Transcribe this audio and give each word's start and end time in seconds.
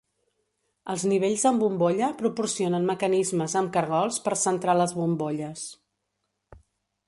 Els 0.93 1.03
nivells 1.11 1.43
amb 1.49 1.61
bombolla 1.63 2.09
proporcionen 2.23 2.89
mecanismes 2.93 3.57
amb 3.61 3.75
cargols 3.77 4.19
per 4.29 4.37
centrar 4.47 4.79
les 4.81 4.99
bombolles. 5.03 5.71